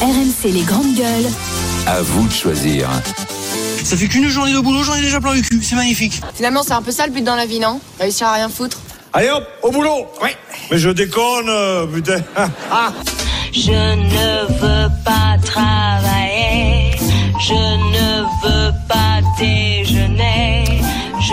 [0.00, 1.26] RMC les grandes gueules.
[1.86, 2.88] À vous de choisir.
[3.82, 6.20] Ça fait qu'une journée de boulot, j'en ai déjà plein le cul, c'est magnifique.
[6.34, 7.80] Finalement, c'est un peu ça le but dans la vie, non?
[7.98, 8.78] Réussir à rien foutre?
[9.12, 10.30] Allez hop, au boulot Oui.
[10.70, 12.20] Mais je déconne, euh, putain
[12.70, 12.92] Ah
[13.52, 16.90] Je ne veux pas travailler,
[17.40, 20.55] je ne veux pas déjeuner.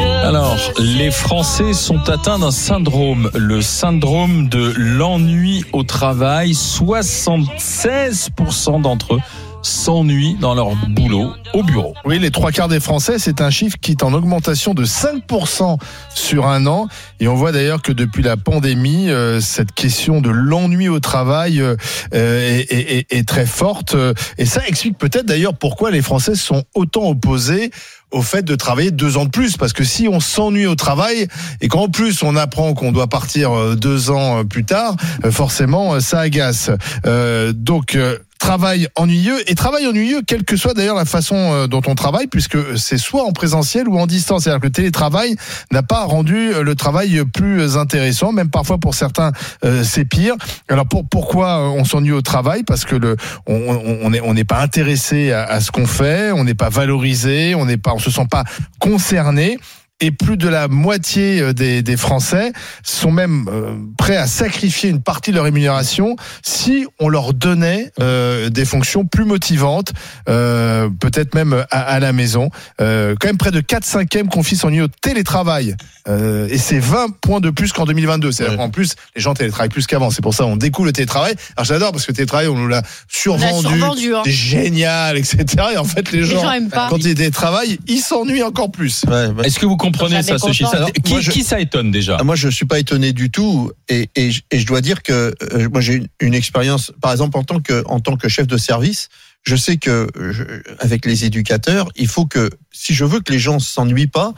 [0.01, 6.53] Alors, les Français sont atteints d'un syndrome, le syndrome de l'ennui au travail.
[6.53, 9.19] 76% d'entre eux
[9.63, 11.93] s'ennuient dans leur boulot au bureau.
[12.05, 15.77] Oui, les trois quarts des Français, c'est un chiffre qui est en augmentation de 5%
[16.13, 16.87] sur un an.
[17.19, 21.61] Et on voit d'ailleurs que depuis la pandémie, euh, cette question de l'ennui au travail
[21.61, 21.75] euh,
[22.11, 23.95] est, est- est- très forte.
[24.37, 27.71] Et ça explique peut-être d'ailleurs pourquoi les Français sont autant opposés
[28.11, 29.57] au fait de travailler deux ans de plus.
[29.57, 31.27] Parce que si on s'ennuie au travail
[31.61, 34.95] et qu'en plus on apprend qu'on doit partir euh, deux ans euh, plus tard,
[35.25, 36.69] euh, forcément, ça agace.
[37.05, 37.97] Euh, donc,
[38.43, 42.27] travail ennuyeux et travail ennuyeux quelle que soit d'ailleurs la façon euh, dont on travaille
[42.27, 44.43] puisque c'est soit en présentiel ou en distance.
[44.43, 45.35] C'est-à-dire que le télétravail
[45.71, 49.31] n'a pas rendu euh, le travail plus intéressant même parfois pour certains
[49.63, 50.35] euh, c'est pire.
[50.67, 52.63] Alors pour, pourquoi euh, on s'ennuie au travail?
[52.63, 53.15] Parce que le
[53.47, 56.53] on on- on est on n'est pas intéressé à, à ce qu'on fait on n'est
[56.53, 58.43] pas valorisé on n'est pas on se sent pas
[58.79, 59.57] concerné
[59.99, 62.51] et plus de la moitié euh, des, des Français
[62.83, 67.91] sont même euh, prêts à sacrifier une partie de leur rémunération si on leur donnait
[68.01, 69.93] euh, des fonctions plus motivantes,
[70.27, 72.49] euh, peut-être même à, à la maison.
[72.81, 75.75] Euh, quand même près de 4 cinquièmes confient son au télétravail.
[76.07, 78.31] Euh, et c'est 20 points de plus qu'en 2022.
[78.31, 80.09] C'est-à-dire qu'en plus, les gens télétravaillent plus qu'avant.
[80.09, 81.35] C'est pour ça on découvre le télétravail.
[81.55, 83.67] Alors j'adore parce que le télétravail, on nous l'a survendu.
[83.67, 84.21] survendu, hein.
[84.25, 85.45] C'est génial, etc.
[85.73, 86.87] Et en fait, les, Les gens, gens aiment pas.
[86.89, 89.05] quand ils télétravaillent, ils s'ennuient encore plus.
[89.43, 90.75] Est-ce que vous comprenez ça, ce chiffre.
[90.75, 93.29] Alors, qui, moi, je- qui ça étonne déjà Ah, Moi, je suis pas étonné du
[93.31, 96.91] tout, et, et, je- et je dois dire que euh, moi j'ai une, une expérience,
[97.01, 99.09] par exemple en tant que en tant que chef de service,
[99.43, 100.43] je sais que je-
[100.79, 104.33] avec les éducateurs, il faut que si je veux que les gens s'ennuient pas,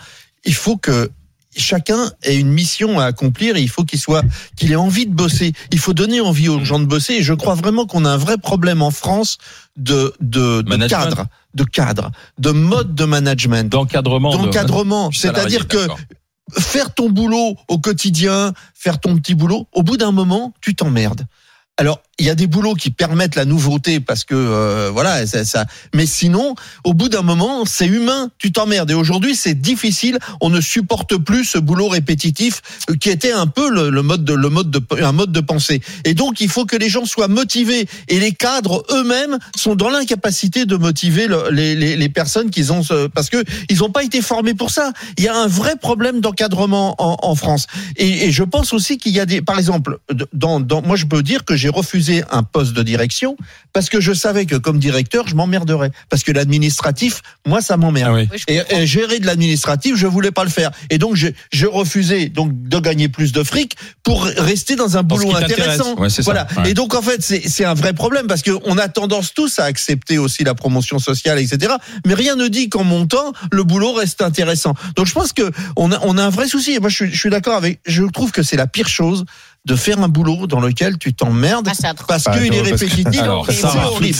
[0.46, 1.10] il faut que
[1.56, 4.24] chacun ait une mission à accomplir et il faut qu'il soit
[4.56, 5.54] qu'il ait envie de bosser.
[5.72, 8.18] Il faut donner envie aux gens de bosser et je crois vraiment qu'on a un
[8.18, 9.38] vrai problème en France
[9.78, 14.36] de de, de cadre, de cadre, de mode de management D'encadrement.
[14.38, 15.12] de- d'encadrement.
[15.12, 15.88] C'est-à-dire que
[16.60, 21.26] faire ton boulot au quotidien, faire ton petit boulot, au bout d'un moment, tu t'emmerdes.
[21.78, 25.44] Alors, il y a des boulots qui permettent la nouveauté parce que euh, voilà, ça,
[25.44, 25.66] ça.
[25.94, 26.56] Mais sinon,
[26.86, 28.90] au bout d'un moment, c'est humain, tu t'emmerdes.
[28.92, 30.18] Et aujourd'hui, c'est difficile.
[30.40, 32.62] On ne supporte plus ce boulot répétitif
[33.02, 35.82] qui était un peu le, le mode de le mode de un mode de pensée.
[36.06, 37.86] Et donc, il faut que les gens soient motivés.
[38.08, 42.72] Et les cadres eux-mêmes sont dans l'incapacité de motiver le- les, les, les personnes qu'ils
[42.72, 44.94] ont ce- parce que ils n'ont pas été formés pour ça.
[45.18, 47.68] Il y a un vrai problème d'encadrement en, en France.
[47.98, 49.98] Et, et je pense aussi qu'il y a des, par exemple,
[50.32, 53.38] dans, dans, moi je peux dire que j'ai refusé un poste de direction
[53.74, 58.12] parce que je savais que comme directeur je m'emmerderais parce que l'administratif, moi ça m'emmerde.
[58.12, 58.30] Ah oui.
[58.32, 60.72] Oui, je Et, gérer de l'administratif, je voulais pas le faire.
[60.90, 65.04] Et donc j'ai j'ai refusé donc de gagner plus de fric pour rester dans un
[65.04, 65.96] boulot intéressant.
[65.96, 66.32] Ouais, c'est ça.
[66.32, 66.48] voilà.
[66.58, 66.72] Ouais.
[66.72, 69.60] Et donc en fait c'est c'est un vrai problème parce que on a tendance tous
[69.60, 71.74] à accepter aussi la promotion sociale etc.
[72.06, 74.74] Mais rien ne dit qu'en montant le boulot reste intéressant.
[74.96, 76.74] Donc je pense que on a on a un vrai souci.
[76.74, 77.80] Et moi je suis je suis d'accord avec.
[77.86, 79.26] Je trouve que c'est la pire chose
[79.66, 83.06] de faire un boulot dans lequel tu t'emmerdes Ah, parce Ah, qu'il est que- répétitif.
[83.48, 84.14] C'est Sarah, horrible.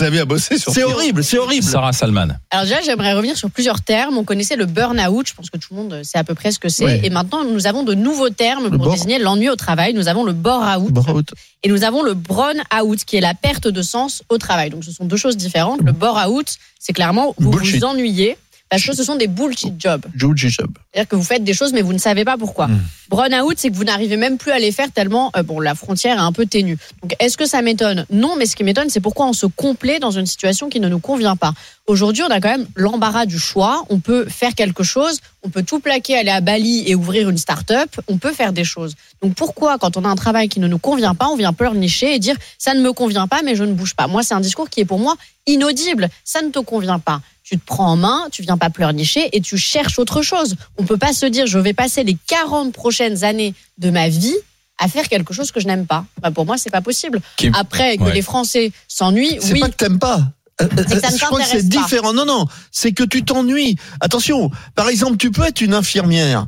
[0.50, 1.24] C'est horrible.
[1.24, 1.64] C'est horrible.
[1.68, 2.28] Sarah Salman.
[2.50, 4.18] Alors déjà, j'aimerais revenir sur plusieurs termes.
[4.18, 6.58] On connaissait le burn-out, je pense que tout le monde sait à peu près ce
[6.60, 6.86] que c'est.
[6.86, 7.02] Ouais.
[7.04, 9.94] Et maintenant, nous avons de nouveaux termes Le pour bore- désigner l'ennui au travail.
[9.94, 11.30] Nous avons le bore-out
[11.64, 14.70] et nous avons le brown-out, qui est la perte de sens au travail.
[14.72, 15.82] Donc ce sont deux choses différentes.
[15.84, 17.78] Le bore-out, c'est clairement vous Bullshit.
[17.82, 18.38] vous ennuyez
[18.70, 20.06] parce que ce sont des bullshit jobs.
[20.16, 20.72] Juji Job.
[20.92, 22.68] C'est-à-dire que vous faites des choses, mais vous ne savez pas pourquoi.
[22.68, 22.82] Hmm.
[23.10, 26.18] Burn-out, c'est que vous n'arrivez même plus à les faire tellement, euh, bon, la frontière
[26.18, 26.78] est un peu ténue.
[27.04, 28.06] Donc, est-ce que ça m'étonne?
[28.10, 30.90] Non, mais ce qui m'étonne, c'est pourquoi on se complaît dans une situation qui ne
[30.90, 31.54] nous convient pas.
[31.86, 33.86] Aujourd'hui, on a quand même l'embarras du choix.
[33.90, 37.38] On peut faire quelque chose, on peut tout plaquer, aller à Bali et ouvrir une
[37.38, 37.90] start-up.
[38.08, 38.96] On peut faire des choses.
[39.22, 42.16] Donc, pourquoi, quand on a un travail qui ne nous convient pas, on vient pleurnicher
[42.16, 44.08] et dire ça ne me convient pas, mais je ne bouge pas?
[44.08, 46.10] Moi, c'est un discours qui est pour moi inaudible.
[46.24, 47.22] Ça ne te convient pas.
[47.48, 50.56] Tu te prends en main, tu viens pas pleurnicher et tu cherches autre chose.
[50.78, 54.34] On peut pas se dire je vais passer les 40 prochaines années de ma vie
[54.80, 56.06] à faire quelque chose que je n'aime pas.
[56.24, 57.22] Bah, pour moi, c'est pas possible.
[57.54, 58.14] Après que Ouais.
[58.16, 59.60] les Français s'ennuient, C'est oui.
[59.60, 60.22] pas que t'aimes pas.
[60.60, 62.14] Euh, euh, C'est ne je crois que c'est différent.
[62.14, 63.78] Non, non, c'est que tu t'ennuies.
[64.02, 66.48] Attention, par exemple, tu peux être une infirmière,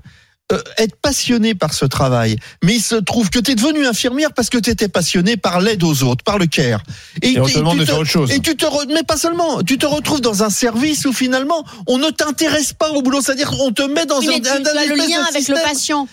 [0.53, 4.31] euh, être passionné par ce travail, mais il se trouve que tu es devenue infirmière
[4.33, 6.81] parce que tu étais passionné par l'aide aux autres, par le care.
[7.21, 8.31] Et on te tu- demande tu de te- faire autre chose.
[8.31, 11.65] Et tu te re- mais pas seulement, tu te retrouves dans un service où finalement
[11.87, 14.47] on ne t'intéresse pas au boulot, c'est-à-dire on te met dans Oui, un, mais tu,
[14.49, 15.57] un- tu un as le lien de avec système.
[15.57, 16.07] le patient.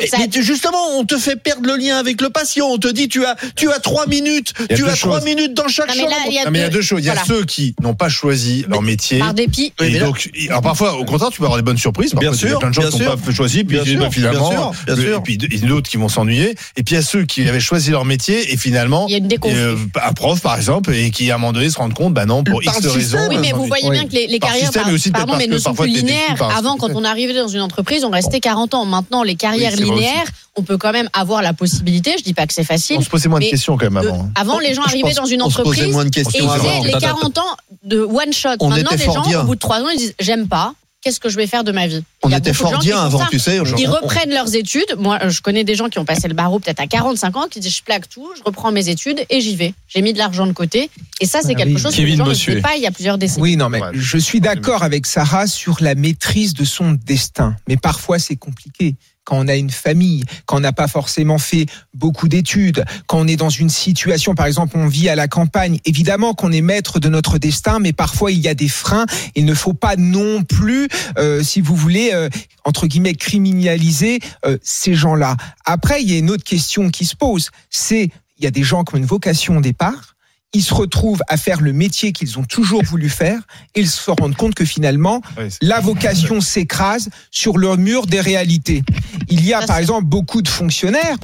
[0.00, 2.66] Mais- Ça- mais tu- justement, on te fait perdre le lien avec le patient.
[2.68, 5.88] On te dit tu as tu as trois minutes, tu as trois minutes dans chaque
[5.88, 6.10] Non, mais chambre.
[6.10, 7.00] là, il y a Non, mais il y a deux- choses.
[7.00, 7.26] Il y a voilà.
[7.26, 9.18] ceux qui n'ont pas choisi leur métier.
[9.18, 9.72] Par dépit.
[9.80, 12.14] Et mais là- donc, alors parfois, au contraire, tu peux avoir des bonnes surprises.
[12.14, 13.16] Bien Parfois, il y a sûr, plein de gens qui n'ont sûr.
[13.18, 15.18] pas choisi, puis Bien sûr, bah, finalement, bien sûr, bien le- sûr.
[15.18, 16.50] et puis d- d'autres qui vont s'ennuyer.
[16.76, 19.14] Et puis il y a ceux qui avaient choisi leur métier et finalement, Il y
[19.14, 21.94] a une euh, un prof par exemple, et qui à un moment donné se rendent
[21.94, 23.18] compte, bah non, pour Par X raisons.
[23.28, 25.46] Oui, mais vous voyez bien que les, les Par carrières, système, par- aussi pardon, mais
[25.46, 26.36] ne sont plus linéaires.
[26.56, 28.84] Avant, quand on arrivait dans une entreprise, on restait 40 ans.
[28.86, 29.73] Maintenant, les carrières
[30.56, 32.14] On peut quand même avoir la possibilité.
[32.18, 32.96] Je dis pas que c'est facile.
[32.98, 34.24] On se posait moins de questions quand même avant.
[34.24, 34.30] hein.
[34.36, 36.94] avant, les gens arrivaient dans une on se posait entreprise moins de et ils les
[36.94, 38.50] Attends, 40 ans de one shot.
[38.60, 39.40] On Maintenant, était les fort gens, bien.
[39.42, 40.74] au bout de 3 ans, ils disent J'aime pas.
[41.02, 42.02] Qu'est-ce que je vais faire de ma vie?
[42.22, 43.26] On Il y a était fort qui bien avant, ça.
[43.30, 43.58] tu sais.
[43.76, 44.96] Ils reprennent leurs études.
[44.96, 47.60] Moi, je connais des gens qui ont passé le barreau peut-être à 45 ans, qui
[47.60, 49.74] disent je plaque tout, je reprends mes études et j'y vais.
[49.86, 50.88] J'ai mis de l'argent de côté.
[51.20, 51.78] Et ça, c'est Ah quelque oui.
[51.78, 53.42] chose que Kevin les gens ne faisaient pas il y a plusieurs décennies.
[53.42, 53.88] Oui, non, mais Ouais.
[53.92, 57.54] je suis d'accord avec Sarah sur la maîtrise de son destin.
[57.68, 58.94] Mais parfois, c'est compliqué.
[59.24, 63.26] Quand on a une famille, quand on n'a pas forcément fait beaucoup d'études, quand on
[63.26, 67.00] est dans une situation, par exemple, on vit à la campagne, évidemment qu'on est maître
[67.00, 69.06] de notre destin, mais parfois il y a des freins.
[69.34, 70.88] Il ne faut pas non plus,
[71.18, 72.28] euh, si vous voulez, euh,
[72.64, 75.36] entre guillemets, criminaliser euh, ces gens-là.
[75.64, 77.50] Après, il y a une autre question qui se pose.
[77.70, 80.13] C'est, il y a des gens qui ont une vocation au départ
[80.54, 83.40] ils se retrouvent à faire le métier qu'ils ont toujours voulu faire
[83.74, 85.20] et ils se rendent compte que finalement,
[85.60, 88.82] la vocation s'écrase sur le mur des réalités.
[89.28, 91.16] Il y a par exemple beaucoup de fonctionnaires.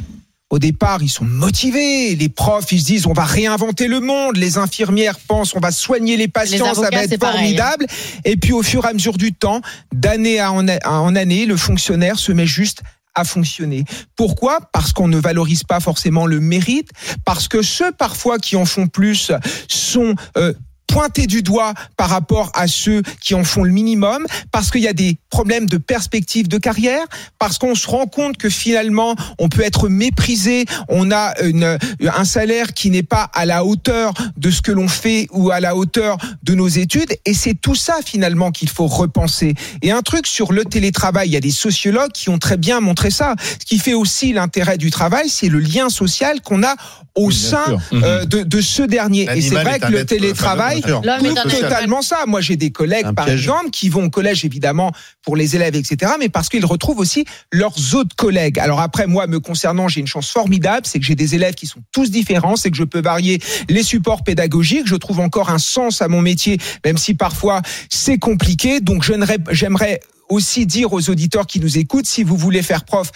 [0.51, 2.17] Au départ, ils sont motivés.
[2.17, 4.37] Les profs, ils se disent, on va réinventer le monde.
[4.37, 7.87] Les infirmières pensent, on va soigner les patients, ça avocats, va être pareil, formidable.
[8.25, 9.61] Et puis, au fur et à mesure du temps,
[9.95, 12.83] d'année en, en année, le fonctionnaire se met juste
[13.15, 13.85] à fonctionner.
[14.17, 14.61] Pourquoi?
[14.73, 16.91] Parce qu'on ne valorise pas forcément le mérite,
[17.25, 19.33] parce que ceux parfois qui en font plus
[19.69, 20.53] sont euh,
[20.91, 24.89] pointés du doigt par rapport à ceux qui en font le minimum, parce qu'il y
[24.89, 27.05] a des problèmes de perspective de carrière,
[27.39, 32.25] parce qu'on se rend compte que finalement on peut être méprisé, on a une, un
[32.25, 35.77] salaire qui n'est pas à la hauteur de ce que l'on fait ou à la
[35.77, 39.55] hauteur de nos études, et c'est tout ça finalement qu'il faut repenser.
[39.83, 42.81] Et un truc sur le télétravail, il y a des sociologues qui ont très bien
[42.81, 43.35] montré ça.
[43.61, 46.75] Ce qui fait aussi l'intérêt du travail, c'est le lien social qu'on a
[47.15, 49.29] au bien sein euh, de, de ce dernier.
[49.35, 51.61] Et c'est vrai que le télétravail fameux, L'homme est prouve un animal.
[51.71, 52.25] totalement ça.
[52.27, 53.41] Moi, j'ai des collègues, Un par piège.
[53.43, 54.93] exemple, qui vont au collège, évidemment,
[55.23, 58.59] pour les élèves, etc., mais parce qu'ils retrouvent aussi leurs autres collègues.
[58.59, 61.67] Alors après, moi, me concernant, j'ai une chance formidable, c'est que j'ai des élèves qui
[61.67, 65.59] sont tous différents, c'est que je peux varier les supports pédagogiques, je trouve encore un
[65.59, 68.81] sens à mon métier, même si parfois c'est compliqué.
[68.81, 69.05] Donc,
[69.51, 73.11] j'aimerais aussi dire aux auditeurs qui nous écoutent, si vous voulez faire prof,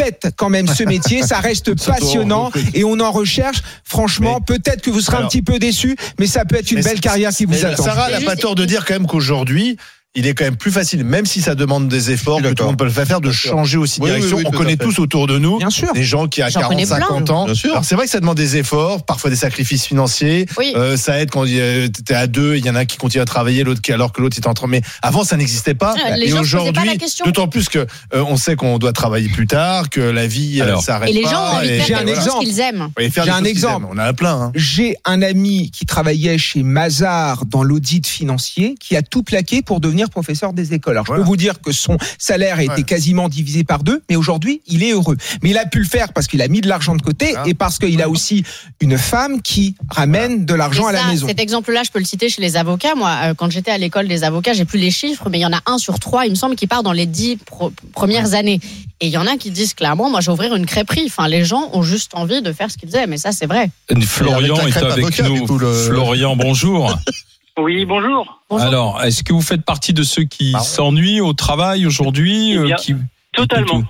[0.00, 3.62] faites quand même ce métier, ça reste passionnant et on en recherche.
[3.84, 7.00] Franchement, peut-être que vous serez un petit peu déçus, mais ça peut être une belle
[7.00, 7.84] carrière qui vous attend.
[7.84, 9.76] Sarah n'a pas tort de dire quand même qu'aujourd'hui,
[10.14, 12.68] il est quand même plus facile, même si ça demande des efforts, que tout le
[12.70, 14.38] monde peut le faire, de changer aussi de Oui, direction.
[14.38, 15.92] oui, On connaît tous autour de nous Bien sûr.
[15.92, 17.08] des gens qui à J'en connais 40, plein.
[17.08, 17.44] 50 ans.
[17.44, 17.70] Bien sûr.
[17.72, 20.46] Alors c'est vrai que ça demande des efforts, parfois des sacrifices financiers.
[20.56, 20.72] Oui.
[20.76, 23.20] Euh, ça aide quand tu es à deux, il y en a un qui continue
[23.22, 24.66] à travailler, l'autre qui alors que l'autre est en train.
[24.66, 25.94] Mais avant ça n'existait pas.
[26.04, 29.90] Ah, les et aujourd'hui, d'autant plus que euh, on sait qu'on doit travailler plus tard,
[29.90, 30.82] que la vie euh, Alors.
[30.82, 31.30] s'arrête Et les pas.
[31.30, 32.44] gens J'ai faire un exemple.
[32.44, 32.88] qu'ils aiment.
[32.98, 33.86] J'ai un exemple.
[33.88, 34.34] On en a plein.
[34.40, 34.52] Hein.
[34.54, 39.80] J'ai un ami qui travaillait chez Mazar dans l'audit financier qui a tout plaqué pour
[39.80, 40.92] devenir professeur des écoles.
[40.92, 41.24] Alors, je Voilà.
[41.24, 42.82] peux vous dire que son salaire a été Ouais.
[42.84, 45.16] quasiment divisé par deux, mais aujourd'hui, il est heureux.
[45.42, 47.42] Mais il a pu le faire parce qu'il a mis de l'argent de côté Ah.
[47.46, 48.44] et parce qu'il a aussi
[48.80, 51.26] une femme qui ramène de l'argent à Mais la maison.
[51.26, 52.94] Cet exemple-là, je peux le citer chez les avocats.
[52.94, 55.46] Moi, euh, quand j'étais à l'école des avocats, j'ai plus les chiffres, mais il y
[55.46, 58.34] en a un sur trois, il me semble, qui part dans les dix pro- premières
[58.34, 58.60] années.
[59.00, 61.04] Et il y en a qui disent clairement, moi, je vais ouvrir une crêperie.
[61.06, 63.70] Enfin, les gens ont juste envie de faire ce qu'ils aiment, et ça, c'est vrai.
[64.02, 65.46] Florian est avec nous.
[65.46, 66.98] coup, le- Florian, bonjour.
[67.58, 68.40] Oui, bonjour.
[68.48, 68.66] Bonjour.
[68.66, 72.58] Alors, est-ce que vous faites partie de ceux qui Pardon s'ennuient au travail aujourd'hui Eh
[72.58, 72.94] bien, euh, qui...
[73.32, 73.82] Totalement.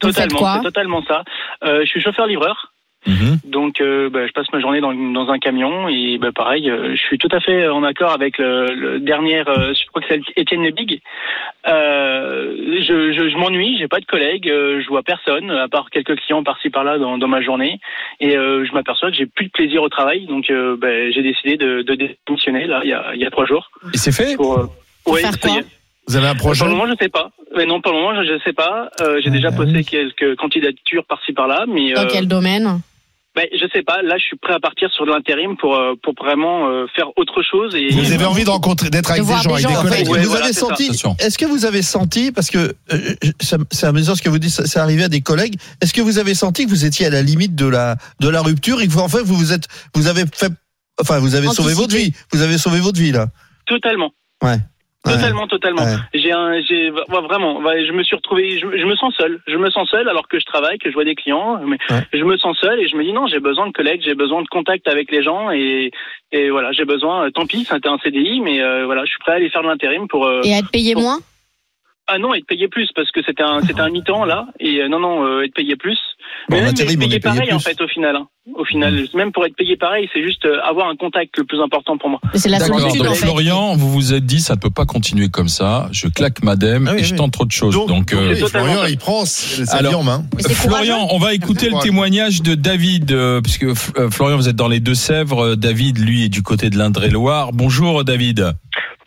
[0.00, 0.38] Totalement.
[0.38, 1.22] quoi C'est totalement ça.
[1.64, 2.73] Euh, je suis chauffeur-livreur.
[3.06, 3.38] Mhm.
[3.44, 6.94] Donc, euh, bah, je passe ma journée dans, dans un camion et bah, pareil, euh,
[6.94, 10.08] je suis tout à fait en accord avec le, le dernier, euh, je crois que
[10.08, 11.00] c'est Étienne Lebig.
[11.66, 15.90] Euh, je je, je m'ennuie, j'ai pas de collègues, euh, je vois personne à part
[15.90, 17.78] quelques clients par-ci par-là dans, dans ma journée
[18.20, 20.26] et euh, je m'aperçois que j'ai plus de plaisir au travail.
[20.26, 21.94] Donc, euh, bah, j'ai décidé de, de
[22.26, 23.70] démissionner là il y a, il y a trois jours.
[23.92, 24.36] Et c'est fait?
[24.36, 24.66] Pour, euh,
[25.04, 25.66] Pour ouais, faire ça quoi y est.
[26.06, 26.58] Vous avez un projet?
[26.58, 27.30] Pour le moment, je sais pas.
[27.56, 28.90] Mais non, pour le moment, je ne sais pas.
[29.00, 32.80] Euh, j'ai déjà posé quelques candidatures par-ci par-là, mais Dans euh, quel domaine?
[33.36, 34.00] Ben, je sais pas.
[34.02, 37.06] Là, je suis prêt à partir sur de l'intérim pour euh, pour vraiment euh, faire
[37.16, 37.74] autre chose.
[37.74, 39.76] Et Vous avez envie de rencontrer, d'être avec De des gens, des avec gens, des
[39.76, 39.88] en fait.
[39.88, 40.08] collègues.
[40.08, 40.66] Ouais, vous voilà, avez c'est ça.
[40.68, 40.90] senti.
[41.18, 43.14] Est-ce que vous avez senti parce que euh,
[43.72, 45.56] c'est amusant ce que vous dites, ça- c'est arrivé à des collègues.
[45.80, 48.40] Est-ce que vous avez senti que vous étiez à la limite de la de la
[48.42, 50.52] rupture et que vous, en fait vous vous êtes vous avez fait
[51.00, 53.26] enfin vous avez sauvé votre vie, vous avez sauvé votre vie là?
[53.66, 54.12] totalement.
[55.04, 55.82] Totalement, totalement.
[55.84, 55.96] Ouais.
[56.14, 59.38] J'ai un, j'ai vraiment, ouais, je me suis retrouvé, je, je me sens seul.
[59.46, 62.02] Je me sens seul alors que je travaille, que je vois des clients, mais Ouais.
[62.12, 64.40] je me sens seul et je me dis non, j'ai besoin de collègues, j'ai besoin
[64.42, 65.90] de contact avec les gens et,
[66.32, 67.26] et voilà, j'ai besoin.
[67.26, 69.62] euh, Tant pis, c'était un CDI, mais euh, voilà, je suis prêt à aller faire
[69.62, 70.26] de l'intérim pour.
[70.26, 71.18] euh, Et à être payé moins?
[72.06, 74.88] Ah non, être payé plus parce que c'était un, c'était un mi-temps là et euh,
[74.88, 75.98] non, non, euh, être payé plus.
[76.50, 78.16] Bon, Mais en même intérim, être on payé est payé pareil en fait au final.
[78.16, 78.26] hein.
[78.56, 81.62] Au final, même pour être payé pareil, c'est juste euh, avoir un contact le plus
[81.62, 82.20] important pour moi.
[82.34, 83.24] C'est la solitude Donc en fait.
[83.24, 85.88] Florian, vous vous êtes dit ça ne peut pas continuer comme ça.
[85.92, 87.18] Je claque madame Ah oui, et je oui.
[87.18, 87.74] tente trop de choses.
[87.86, 88.90] Donc, euh, Florian, ça.
[88.90, 90.24] il prend sa Alors- vie en main.
[90.50, 94.68] Florian, on va écouter le témoignage de David, euh, puisque euh, Florian, vous êtes dans
[94.68, 95.40] les Deux-Sèvres.
[95.52, 97.52] Euh, David, lui, est du côté de l'Indre-et-Loire.
[97.54, 98.52] Bonjour, David.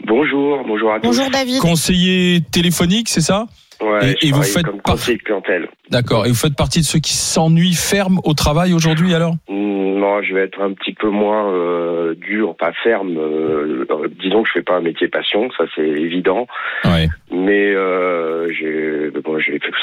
[0.07, 1.07] Bonjour, bonjour à tous.
[1.07, 1.59] Bonjour David.
[1.59, 3.45] Conseiller téléphonique, c'est ça?
[3.81, 5.67] Ouais, Et- et vous faites comme par- conseiller de clientèle.
[5.89, 6.25] D'accord.
[6.25, 9.33] Et vous faites partie de ceux qui s'ennuient ferme au travail aujourd'hui, alors?
[9.49, 13.17] Hmm, Non, je vais être un petit peu moins euh, dur, pas ferme.
[13.17, 16.45] euh, euh, disons que je fais pas un métier passion, ça c'est évident.
[16.85, 17.07] Ouais.
[17.31, 18.47] Mais euh,
[19.23, 19.37] bon,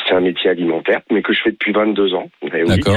[0.07, 2.31] c'est un métier alimentaire, mais que je fais depuis 22 ans.
[2.43, 2.51] Oui.
[2.67, 2.97] D'accord.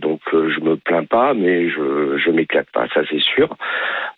[0.00, 3.56] Donc je me plains pas, mais je je m'éclate pas, ça c'est sûr.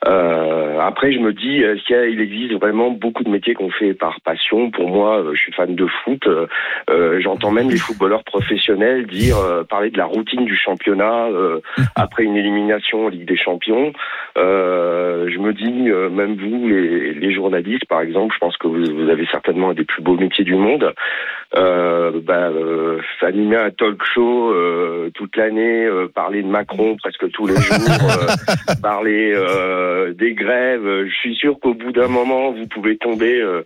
[0.04, 4.70] Après je me dis, est-ce qu'il existe vraiment beaucoup de métiers qu'on fait par passion?
[4.70, 6.26] Pour moi, je suis fan de foot.
[6.26, 6.46] euh,
[6.90, 11.28] euh, J'entends même les footballeurs professionnels dire euh, parler de la routine du championnat
[11.96, 13.92] après une élimination en Ligue des Champions.
[14.36, 19.08] Je me dis, même vous, les, les journalistes, par exemple, je pense que vous, vous
[19.10, 20.92] avez certainement un des plus beaux métiers du monde.
[21.54, 24.52] Bah, euh, animer un talk show
[25.14, 27.78] toute l'année, parler de Macron presque tous les jours,
[28.82, 29.34] parler
[30.14, 31.04] des grèves.
[31.06, 33.62] Je suis sûr qu'au bout d'un moment, vous pouvez tomber euh,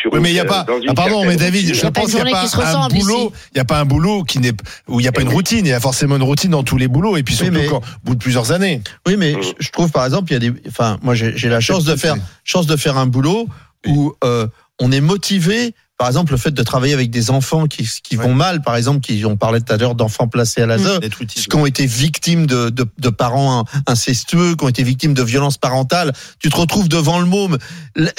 [0.00, 0.12] sur.
[0.12, 0.64] Oui, mais il y a pas.
[0.88, 1.74] Ah, pardon, mais David, routine.
[1.74, 3.32] je pense qu'il n'y a pas un ressemble boulot.
[3.52, 4.52] Il n'y a pas un boulot qui n'est
[4.88, 5.64] où il n'y a pas une routine.
[5.66, 7.66] Il y a forcément une routine dans tous les boulots et puis Oui, surtout mais-
[7.66, 8.82] quand, au bout de plusieurs années.
[9.06, 9.40] Oui, mais Mm.
[9.58, 10.52] je- trouve par exemple, il y a des.
[10.68, 13.48] Enfin, moi, j'ai j'ai la chance de faire chance de faire un boulot
[13.86, 14.46] où euh,
[14.80, 15.74] on est motivé.
[15.98, 19.00] Par exemple, le fait de travailler avec des enfants qui, qui vont mal, par exemple,
[19.00, 21.48] qui on parlait tout à l'heure d'enfants placés à l'ASE, utile.
[21.48, 25.58] qui ont été victimes de, de, de parents incestueux, qui ont été victimes de violences
[25.58, 26.12] parentales.
[26.38, 27.58] Tu te retrouves devant le môme.
[27.96, 28.12] Là,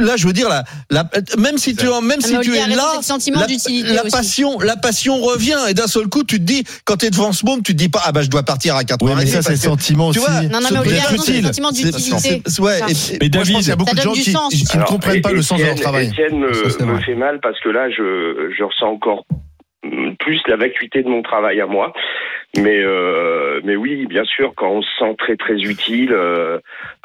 [0.00, 2.92] là, je veux dire, la, la, même si tu, même Ah, si tu es là,
[3.94, 7.10] la, passion, la passion revient et d'un seul coup, tu te dis, quand tu es
[7.10, 9.10] devant ce môme, tu te dis pas, ah bah je dois partir à 4 Oui,
[9.12, 10.28] heures mais ça, c'est le sentiment tu aussi.
[10.28, 12.42] vois, Non, non, mais Olivier c'est le sentiment d'utilité.
[12.58, 12.80] ouais,
[13.20, 14.32] Mais David, qu'il y a beaucoup de gens qui,
[14.76, 16.10] ne comprennent pas le sens de leur travail.
[17.12, 19.26] Fait mal parce que là, je, je ressens encore
[20.22, 21.92] plus la vacuité de mon travail à moi.
[22.58, 26.58] Mais, euh, mais oui, bien sûr, quand on se sent très très utile, euh,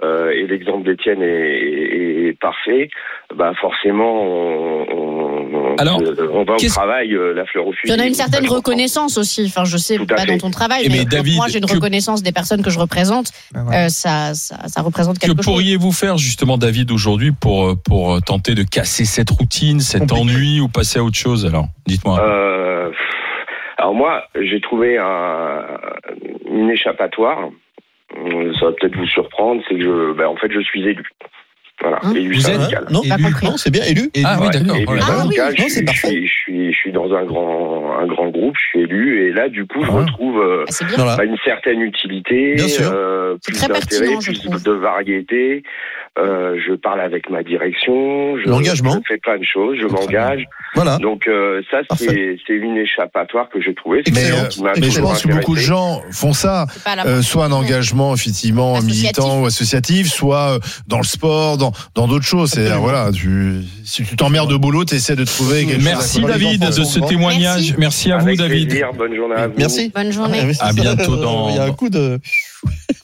[0.03, 2.89] euh, et l'exemple d'Étienne est, est, est parfait,
[3.33, 6.01] bah forcément, on, on, Alors,
[6.33, 7.93] on va au travail, euh, la fleur au fusil.
[7.93, 9.45] Tu en as une certaine reconnaissance aussi.
[9.47, 10.27] Enfin, je sais pas fait.
[10.33, 12.69] dans ton travail, Eh mais, mais David, moi j'ai une que- reconnaissance des personnes que
[12.69, 13.31] je représente.
[13.53, 13.65] Ben.
[13.73, 15.45] Euh, ça, ça, ça représente que quelque chose.
[15.45, 20.21] pourriez-vous faire justement, David, aujourd'hui pour, pour tenter de casser cette routine, cet Compliqué.
[20.21, 22.19] ennui ou passer à autre chose Alors, dites-moi.
[23.87, 25.65] Alors moi, j'ai trouvé un,
[26.51, 27.47] une échappatoire.
[28.59, 31.03] Ça va peut-être vous surprendre, c'est que je, ben, en fait, je suis élu.
[31.79, 32.85] Voilà, Hein élu Vous êtes- syndical.
[32.91, 33.57] Non, élu.
[33.57, 34.09] c'est bien élu.
[34.25, 34.75] ah oui, d'accord.
[34.75, 34.85] élu.
[34.89, 37.97] Ah oui, syndical, je, c'est suis, je, suis, je, suis, je suis dans un grand,
[37.99, 40.01] un grand groupe, je suis élu, et là, du coup, je Ah.
[40.01, 40.65] retrouve euh,
[40.97, 42.89] Ah, bah, une certaine utilité, Bien sûr.
[42.91, 45.63] euh, plus d'intérêt, plus de variété.
[46.19, 48.93] Euh, je parle avec ma direction, je, L'engagement.
[48.93, 50.43] je fais plein de choses, je m'engage.
[50.73, 50.97] Voilà.
[50.97, 54.01] Donc euh, ça, c'est c'est une échappatoire que j'ai trouvée.
[54.11, 56.65] Mais, euh, mais je pense que beaucoup de gens font ça.
[57.05, 59.01] Euh, soit un engagement effectivement Associatif.
[59.03, 62.51] militant ou associatif, soit euh, dans le sport, dans dans d'autres choses.
[62.51, 66.29] C'est voilà, tu, si tu t'emmerdes au boulot, tu essaies de trouver quelque Merci chose.
[66.31, 67.75] David de ce témoignage.
[67.77, 68.67] Merci, à vous Avec David.
[68.69, 69.53] plaisir, bonne journée à vous.
[69.57, 69.91] Merci.
[69.93, 70.39] Bonne journée.
[70.61, 72.19] Ah, À bientôt dans- Il y a un coup de.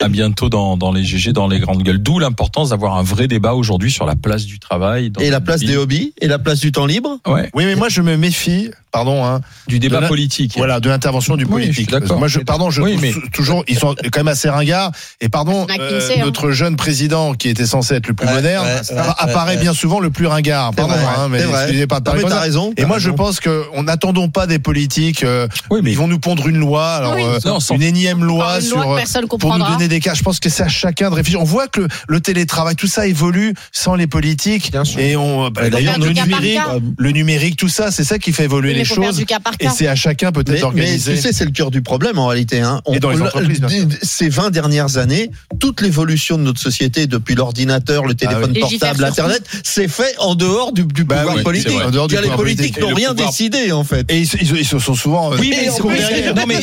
[0.04, 1.98] À bientôt dans, dans les GG, dans les grandes gueules.
[1.98, 5.10] D'où l'importance d'avoir un vrai débat aujourd'hui sur la place du travail.
[5.12, 5.68] dans Et la place vie.
[5.68, 7.20] des hobbies et la place du temps libre.
[7.26, 7.50] Ouais.
[7.54, 10.54] Oui, mais moi je me méfie, pardon, hein, Du débat De politique.
[10.56, 12.12] voilà, de l'intervention du Oui, je politique.
[12.18, 14.92] Moi, je, pardon, je Oui, mais- toujours, ils sont quand même assez ringards.
[15.20, 16.22] Et pardon, euh, hein.
[16.24, 19.56] notre jeune président, qui était censé être le plus Ouais, moderne, ouais, appa- ouais, apparaît
[19.56, 19.62] ouais.
[19.62, 20.74] bien souvent le plus ringard.
[20.76, 22.40] Pardon, vrai, hein, mais excusez pas de Non, mais ça.
[22.40, 22.74] raison.
[22.78, 25.24] Et moi, je pense que on n'attendons pas des politiques.
[25.24, 27.24] euh, Oui, mais ils vont nous pondre une loi, alors Oui.
[27.26, 30.00] euh, Non, sans- une énième loi une sur loi que euh, pour nous donner des
[30.00, 30.14] cas.
[30.14, 31.42] Je pense que c'est à chacun de réfléchir.
[31.42, 34.72] On voit que le, le télétravail, tout ça évolue sans les politiques.
[34.72, 35.00] Bien sûr.
[35.00, 36.60] Et on, bah, faut d'ailleurs, le numérique,
[36.98, 39.18] le numérique, tout ça, c'est ça qui fait évoluer mais les faut faire choses.
[39.18, 41.82] du cas par Et c'est à chacun peut-être Mais, tu sais, c'est le cœur du
[41.82, 42.62] problème en réalité.
[42.62, 42.82] Hein.
[42.94, 46.60] Et dans les le- entreprises, bien d- Ces 20 dernières années, toute l'évolution de notre
[46.60, 48.60] société, depuis l'ordinateur, le téléphone oui.
[48.60, 51.72] portable, Légifère sur Internet, c'est fait en dehors du, du Bah pouvoir oui, politique.
[51.86, 52.38] En dehors du les politiques
[52.76, 52.80] politique.
[52.82, 54.06] n'ont rien pouvoir- décidé en fait.
[54.12, 55.34] Et ils, ils- ils se sont souvent.
[55.34, 56.60] euh, Oui, mais, non, mais-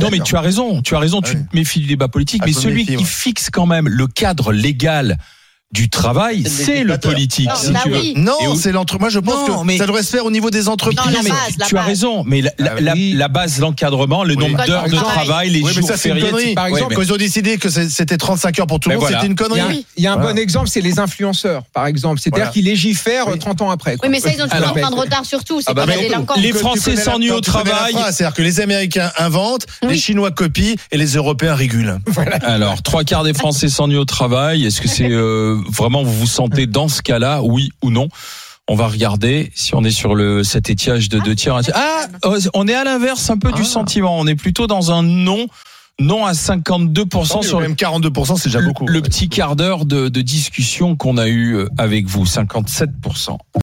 [0.00, 2.52] non, tu as raison, tu as raison, tu te méfies du débat politique, Ah, mais
[2.52, 5.18] celui qui fixe quand même le cadre légal
[5.72, 7.48] du travail, C'est le politique.
[7.48, 7.98] Non, si bah tu veux.
[8.00, 8.14] oui.
[8.16, 8.98] Non, c'est l'entre.
[8.98, 10.98] Moi, je pense Non, que mais- ça devrait se faire au niveau des entreprises.
[10.98, 13.12] Non, la mais base, la tu as raison, mais la, Ah la- oui.
[13.12, 14.48] la base, l'encadrement, le Oui.
[14.48, 15.50] nombre d'heures de travail.
[15.50, 16.30] les jours ça, c'est une fériés.
[16.32, 16.54] connerie.
[16.54, 18.96] Par Oui, exemple, mais- Quand ils ont décidé que c'était 35 heures pour tout le
[18.96, 19.18] monde, voilà.
[19.20, 19.78] c'était une Il y a, connerie.
[19.78, 20.32] un- il y a un Voilà.
[20.32, 22.18] bon exemple, c'est les influenceurs, par exemple.
[22.20, 22.52] C'est-à-dire Voilà.
[22.52, 23.38] qu'ils légifèrent Oui.
[23.38, 23.96] 30 ans après.
[23.96, 24.08] quoi.
[24.08, 25.60] Oui, mais ça, ils ont toujours train de retard sur tout.
[25.60, 25.86] C'est Ah bah.
[26.36, 27.94] Les Français s'ennuient au travail.
[28.10, 29.96] C'est-à-dire que les Américains inventent, les.
[29.96, 31.98] Chinois copient et les Européens régulent.
[32.42, 34.66] Alors, trois quarts des Français s'ennuient au travail.
[34.66, 35.08] Est-ce que c'est
[35.68, 38.08] vraiment vous vous sentez dans ce cas-là, oui ou non
[38.68, 41.58] On va regarder si on est sur le cet étiage de deux tiers.
[41.74, 43.64] Ah, euh, on est à l'inverse un peu du Ah.
[43.64, 44.18] sentiment.
[44.18, 45.46] On est plutôt dans un non,
[45.98, 48.86] non à 52% sur le, même 42%, c'est déjà beaucoup.
[48.86, 53.36] le petit quart d'heure de, de discussion qu'on a eu euh, avec vous, 57%.